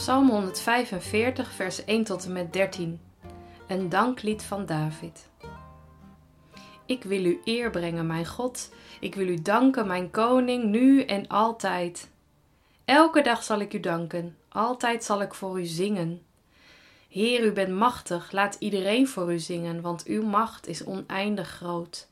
Psalm 0.00 0.28
145, 0.28 1.52
vers 1.52 1.84
1 1.84 2.04
tot 2.04 2.24
en 2.24 2.32
met 2.32 2.52
13. 2.52 3.00
Een 3.68 3.88
danklied 3.88 4.42
van 4.42 4.66
David. 4.66 5.28
Ik 6.86 7.04
wil 7.04 7.24
u 7.24 7.40
eer 7.44 7.70
brengen, 7.70 8.06
mijn 8.06 8.26
God. 8.26 8.72
Ik 9.00 9.14
wil 9.14 9.26
u 9.28 9.42
danken, 9.42 9.86
mijn 9.86 10.10
koning, 10.10 10.64
nu 10.64 11.02
en 11.02 11.28
altijd. 11.28 12.10
Elke 12.84 13.22
dag 13.22 13.42
zal 13.42 13.60
ik 13.60 13.74
u 13.74 13.80
danken, 13.80 14.36
altijd 14.48 15.04
zal 15.04 15.22
ik 15.22 15.34
voor 15.34 15.60
u 15.60 15.64
zingen. 15.64 16.22
Heer, 17.08 17.44
u 17.44 17.52
bent 17.52 17.72
machtig, 17.72 18.32
laat 18.32 18.56
iedereen 18.58 19.08
voor 19.08 19.32
u 19.32 19.38
zingen, 19.38 19.80
want 19.80 20.04
uw 20.04 20.22
macht 20.22 20.66
is 20.66 20.84
oneindig 20.84 21.48
groot. 21.48 22.09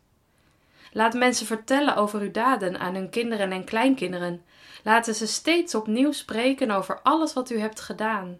Laat 0.93 1.15
mensen 1.15 1.47
vertellen 1.47 1.97
over 1.97 2.21
uw 2.21 2.31
daden 2.31 2.79
aan 2.79 2.95
hun 2.95 3.11
kinderen 3.11 3.53
en 3.53 3.65
kleinkinderen. 3.65 4.43
Laten 4.85 5.15
ze 5.15 5.27
steeds 5.27 5.75
opnieuw 5.75 6.13
spreken 6.13 6.71
over 6.71 7.01
alles 7.03 7.33
wat 7.33 7.51
u 7.51 7.59
hebt 7.59 7.81
gedaan. 7.81 8.39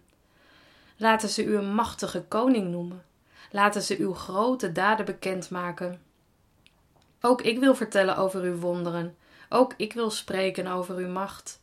Laten 0.97 1.29
ze 1.29 1.43
u 1.43 1.55
een 1.55 1.73
machtige 1.73 2.21
koning 2.21 2.71
noemen. 2.71 3.03
Laten 3.51 3.81
ze 3.81 3.97
uw 3.97 4.13
grote 4.13 4.71
daden 4.71 5.05
bekendmaken. 5.05 6.01
Ook 7.21 7.41
ik 7.41 7.59
wil 7.59 7.75
vertellen 7.75 8.17
over 8.17 8.41
uw 8.41 8.55
wonderen. 8.55 9.17
Ook 9.49 9.73
ik 9.77 9.93
wil 9.93 10.09
spreken 10.09 10.67
over 10.67 10.95
uw 10.95 11.09
macht. 11.09 11.61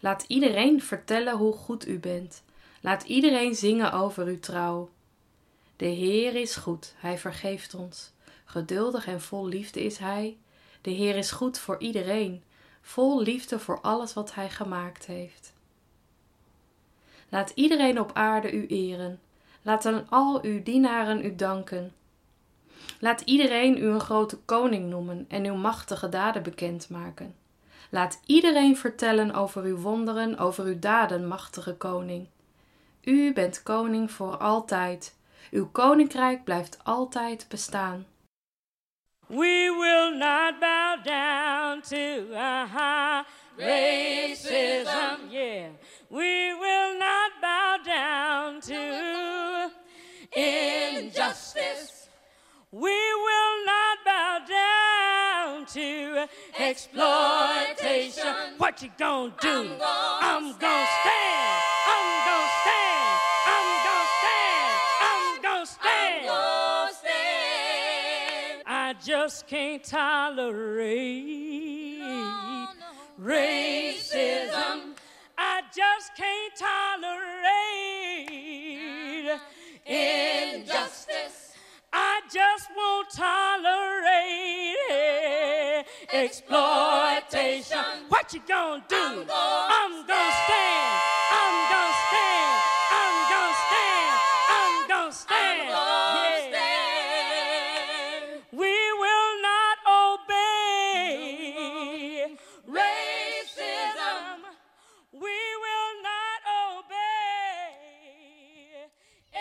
Laat 0.00 0.24
iedereen 0.26 0.82
vertellen 0.82 1.36
hoe 1.36 1.52
goed 1.52 1.88
u 1.88 1.98
bent. 1.98 2.42
Laat 2.80 3.02
iedereen 3.02 3.54
zingen 3.54 3.92
over 3.92 4.26
uw 4.26 4.38
trouw. 4.38 4.90
De 5.76 5.86
Heer 5.86 6.34
is 6.34 6.56
goed, 6.56 6.94
Hij 6.96 7.18
vergeeft 7.18 7.74
ons. 7.74 8.12
Geduldig 8.50 9.06
en 9.06 9.20
vol 9.20 9.46
liefde 9.46 9.84
is 9.84 9.98
Hij. 9.98 10.36
De 10.80 10.90
Heer 10.90 11.16
is 11.16 11.30
goed 11.30 11.58
voor 11.58 11.78
iedereen, 11.78 12.42
vol 12.80 13.22
liefde 13.22 13.58
voor 13.58 13.80
alles 13.80 14.14
wat 14.14 14.34
Hij 14.34 14.50
gemaakt 14.50 15.06
heeft. 15.06 15.52
Laat 17.28 17.52
iedereen 17.54 18.00
op 18.00 18.10
aarde 18.14 18.52
u 18.52 18.66
eren. 18.66 19.20
Laten 19.62 20.06
al 20.08 20.42
uw 20.42 20.62
dienaren 20.62 21.24
u 21.24 21.34
danken. 21.34 21.92
Laat 23.00 23.20
iedereen 23.20 23.78
u 23.78 23.86
een 23.86 24.00
grote 24.00 24.36
koning 24.36 24.90
noemen 24.90 25.24
en 25.28 25.44
uw 25.46 25.56
machtige 25.56 26.08
daden 26.08 26.42
bekendmaken. 26.42 27.34
Laat 27.90 28.20
iedereen 28.26 28.76
vertellen 28.76 29.34
over 29.34 29.62
uw 29.62 29.76
wonderen, 29.76 30.38
over 30.38 30.64
uw 30.64 30.78
daden, 30.78 31.26
machtige 31.26 31.74
koning. 31.74 32.26
U 33.02 33.32
bent 33.32 33.62
koning 33.62 34.10
voor 34.10 34.36
altijd. 34.36 35.16
Uw 35.50 35.68
koninkrijk 35.72 36.44
blijft 36.44 36.78
altijd 36.84 37.46
bestaan. 37.48 38.06
We 39.30 39.70
will 39.70 40.12
not 40.12 40.58
bow 40.58 40.96
down 41.04 41.82
to 41.82 42.34
uh, 42.34 43.24
racism. 43.58 45.30
Yeah, 45.30 45.68
we 46.08 46.54
will 46.54 46.98
not 46.98 47.32
bow 47.42 47.76
down 47.84 48.60
to 48.62 49.70
injustice. 50.34 52.08
We 52.72 52.90
will 52.90 53.64
not 53.66 53.98
bow 54.04 54.38
down 54.48 55.66
to 55.66 56.26
exploitation. 56.58 58.34
What 58.56 58.82
you 58.82 58.90
gonna 58.98 59.34
do? 59.40 59.70
I'm 59.82 60.56
gonna, 60.58 60.86
stand. 60.86 60.97
Just 69.28 69.46
can't 69.46 69.84
tolerate 69.84 70.88
racism. 73.20 74.94
I 75.36 75.60
just 75.76 76.16
can't 76.16 76.56
tolerate 76.56 77.44
injustice. 79.84 81.52
I 81.92 82.22
just 82.32 82.70
won't 82.74 83.10
tolerate 83.10 84.06
exploitation. 86.10 87.84
What 88.08 88.32
you 88.32 88.40
gonna 88.48 88.82
do? 88.88 89.26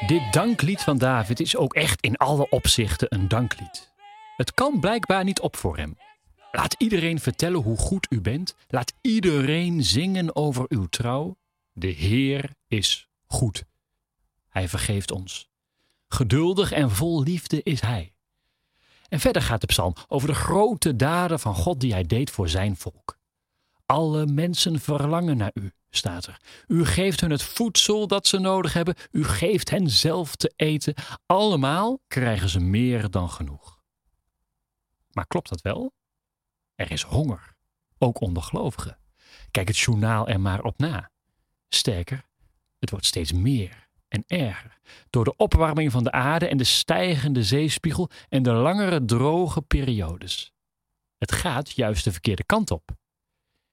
Dit 0.06 0.34
danklied 0.34 0.81
van 0.81 0.97
David 0.97 1.40
is 1.40 1.56
ook 1.56 1.74
echt 1.74 2.02
in 2.02 2.18
alle 2.18 2.50
opzichten 2.50 3.08
een 3.09 3.28
danklied. 3.28 3.91
Het 4.35 4.53
kan 4.53 4.80
blijkbaar 4.80 5.24
niet 5.24 5.40
op 5.40 5.56
voor 5.56 5.78
hem. 5.78 5.97
Laat 6.52 6.75
iedereen 6.78 7.19
vertellen 7.19 7.62
hoe 7.62 7.78
goed 7.78 8.08
u 8.09 8.22
bent. 8.22 8.56
Laat 8.68 8.94
iedereen 9.02 9.84
zingen 9.84 10.35
over 10.35 10.66
uw 10.69 10.85
trouw. 10.85 11.38
De 11.74 11.88
Heer 11.88 12.50
is 12.68 13.09
goed. 13.25 13.63
Hij 14.50 14.68
vergeeft 14.68 15.12
ons. 15.12 15.50
Geduldig 16.08 16.72
en 16.72 16.91
vol 16.91 17.24
liefde 17.24 17.64
is 17.64 17.81
Hij. 17.81 18.14
En 19.09 19.19
verder 19.19 19.41
gaat 19.41 19.62
de 19.62 19.68
psalm 19.68 19.96
over 20.08 20.28
de 20.28 20.35
grote 20.35 20.96
daden 20.96 21.40
van 21.40 21.56
God 21.56 21.79
die 21.79 21.91
Hij 21.91 22.03
deed 22.03 22.31
voor 22.31 22.50
zijn 22.50 22.75
volk. 22.75 23.18
Alle 23.85 24.25
mensen 24.25 24.79
verlangen 24.79 25.38
naar 25.38 25.52
u, 25.53 25.72
staat 25.97 26.25
er. 26.25 26.41
U 26.68 26.85
geeft 26.85 27.22
hun 27.22 27.31
het 27.31 27.44
voedsel 27.44 28.08
dat 28.08 28.28
ze 28.28 28.40
nodig 28.40 28.74
hebben. 28.74 28.96
U 29.12 29.24
geeft 29.24 29.69
hen 29.69 29.90
zelf 29.90 30.35
te 30.35 30.53
eten. 30.56 30.94
Allemaal 31.25 32.00
krijgen 32.08 32.50
ze 32.50 32.59
meer 32.59 33.09
dan 33.09 33.30
genoeg. 33.30 33.81
Maar 35.12 35.28
klopt 35.28 35.50
dat 35.50 35.62
wel? 35.62 35.94
Er 36.75 36.91
is 36.91 37.02
honger, 37.02 37.56
ook 37.97 38.22
onder 38.22 38.44
gelovigen. 38.44 38.97
Kijk 39.52 39.68
het 39.68 39.78
journaal 39.78 40.28
er 40.28 40.40
maar 40.40 40.63
op 40.63 40.78
na. 40.78 41.12
Sterker, 41.69 42.25
het 42.79 42.90
wordt 42.90 43.06
steeds 43.06 43.31
meer 43.31 43.88
en 44.08 44.24
erger. 44.28 44.78
Door 45.09 45.24
de 45.24 45.35
opwarming 45.35 45.91
van 45.91 46.03
de 46.03 46.12
aarde 46.12 46.47
en 46.47 46.58
de 46.58 46.64
stijgende 46.64 47.44
zeespiegel 47.44 48.09
en 48.29 48.44
de 48.44 48.52
langere 48.52 49.06
droge 49.06 49.62
periodes. 49.62 50.52
Het 51.18 51.31
gaat 51.31 51.72
juist 51.72 52.03
de 52.03 52.12
verkeerde 52.12 52.44
kant 52.44 52.72
op. 52.72 52.96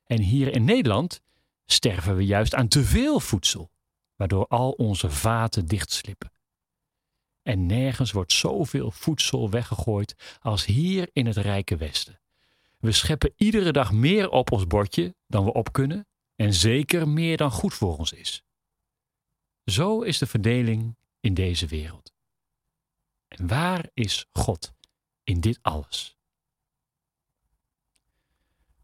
En 0.05 0.21
hier 0.21 0.53
in 0.53 0.65
Nederland 0.65 1.21
sterven 1.67 2.17
we 2.17 2.25
juist 2.25 2.55
aan 2.55 2.69
te 2.69 2.85
veel 2.85 3.21
voedsel, 3.21 3.71
waardoor 4.17 4.47
al 4.47 4.71
onze 4.71 5.11
vaten 5.11 5.67
dichtslippen. 5.67 6.33
En 7.43 7.67
nergens 7.67 8.13
wordt 8.13 8.33
zoveel 8.33 8.91
voedsel 8.91 9.51
weggegooid 9.51 10.39
als 10.41 10.65
hier 10.65 11.11
in 11.13 11.27
het 11.27 11.37
rijke 11.37 11.77
Westen. 11.77 12.21
We 12.79 12.93
scheppen 12.93 13.33
iedere 13.37 13.73
dag 13.73 13.93
meer 13.93 14.31
op 14.31 14.53
ons 14.53 14.67
bordje 14.67 15.15
dan 15.27 15.45
we 15.45 15.53
op 15.53 15.73
kunnen 15.73 16.07
en 16.37 16.55
zeker 16.55 17.09
meer 17.09 17.37
dan 17.37 17.51
goed 17.51 17.75
voor 17.75 17.99
ons 17.99 18.13
is. 18.13 18.45
Zo 19.65 20.01
is 20.01 20.19
de 20.19 20.27
verdeling 20.27 20.97
in 21.21 21.35
deze 21.35 21.67
wereld. 21.67 22.13
En 23.29 23.47
waar 23.47 23.89
is 23.95 24.27
God 24.33 24.73
in 25.23 25.41
dit 25.41 25.59
alles? 25.63 26.17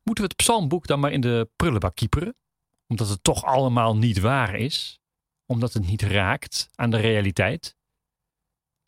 Moeten 0.03 0.25
we 0.25 0.31
het 0.31 0.37
psalmboek 0.37 0.87
dan 0.87 1.01
maar 1.01 1.13
in 1.13 1.21
de 1.21 1.51
prullenbak 1.57 1.95
kieperen? 1.95 2.37
Omdat 2.91 3.09
het 3.09 3.23
toch 3.23 3.45
allemaal 3.45 3.97
niet 3.97 4.19
waar 4.19 4.55
is? 4.55 5.01
Omdat 5.47 5.73
het 5.73 5.87
niet 5.87 6.03
raakt 6.03 6.71
aan 6.75 6.91
de 6.91 6.97
realiteit? 6.97 7.77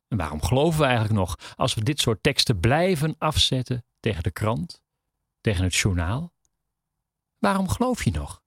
En 0.08 0.16
waarom 0.16 0.42
geloven 0.42 0.80
we 0.80 0.86
eigenlijk 0.86 1.14
nog 1.14 1.54
als 1.56 1.74
we 1.74 1.82
dit 1.82 2.00
soort 2.00 2.22
teksten 2.22 2.60
blijven 2.60 3.14
afzetten 3.18 3.84
tegen 4.00 4.22
de 4.22 4.30
krant, 4.30 4.82
tegen 5.40 5.64
het 5.64 5.74
journaal? 5.74 6.32
Waarom 7.38 7.68
geloof 7.68 8.04
je 8.04 8.10
nog? 8.10 8.42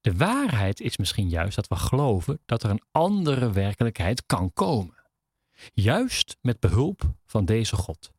De 0.00 0.16
waarheid 0.16 0.80
is 0.80 0.96
misschien 0.96 1.28
juist 1.28 1.56
dat 1.56 1.68
we 1.68 1.76
geloven 1.76 2.40
dat 2.46 2.62
er 2.62 2.70
een 2.70 2.84
andere 2.90 3.52
werkelijkheid 3.52 4.26
kan 4.26 4.52
komen. 4.52 5.02
Juist 5.72 6.36
met 6.40 6.60
behulp 6.60 7.14
van 7.24 7.44
deze 7.44 7.76
God. 7.76 8.13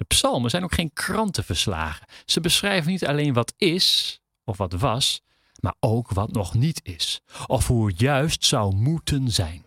De 0.00 0.06
psalmen 0.06 0.50
zijn 0.50 0.64
ook 0.64 0.74
geen 0.74 0.92
krantenverslagen. 0.92 2.06
Ze 2.24 2.40
beschrijven 2.40 2.90
niet 2.90 3.06
alleen 3.06 3.32
wat 3.32 3.54
is 3.56 4.18
of 4.44 4.56
wat 4.56 4.72
was, 4.72 5.22
maar 5.60 5.74
ook 5.80 6.10
wat 6.10 6.32
nog 6.32 6.54
niet 6.54 6.80
is, 6.82 7.20
of 7.46 7.66
hoe 7.66 7.86
het 7.86 8.00
juist 8.00 8.44
zou 8.44 8.74
moeten 8.74 9.30
zijn. 9.30 9.66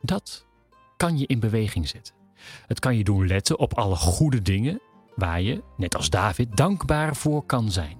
Dat 0.00 0.46
kan 0.96 1.18
je 1.18 1.26
in 1.26 1.40
beweging 1.40 1.88
zetten. 1.88 2.14
Het 2.66 2.78
kan 2.78 2.96
je 2.96 3.04
doen 3.04 3.26
letten 3.26 3.58
op 3.58 3.78
alle 3.78 3.96
goede 3.96 4.42
dingen 4.42 4.80
waar 5.14 5.40
je, 5.40 5.62
net 5.76 5.96
als 5.96 6.10
David, 6.10 6.56
dankbaar 6.56 7.16
voor 7.16 7.46
kan 7.46 7.70
zijn. 7.70 7.98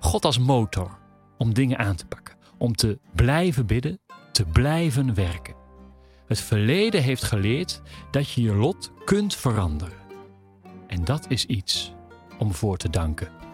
God 0.00 0.24
als 0.24 0.38
motor 0.38 0.98
om 1.38 1.54
dingen 1.54 1.78
aan 1.78 1.96
te 1.96 2.06
pakken, 2.06 2.36
om 2.58 2.74
te 2.74 2.98
blijven 3.14 3.66
bidden, 3.66 4.00
te 4.32 4.44
blijven 4.44 5.14
werken. 5.14 5.55
Het 6.26 6.40
verleden 6.40 7.02
heeft 7.02 7.22
geleerd 7.22 7.82
dat 8.10 8.30
je 8.30 8.42
je 8.42 8.54
lot 8.54 8.92
kunt 9.04 9.34
veranderen. 9.34 9.98
En 10.86 11.04
dat 11.04 11.26
is 11.28 11.46
iets 11.46 11.92
om 12.38 12.54
voor 12.54 12.76
te 12.76 12.90
danken. 12.90 13.45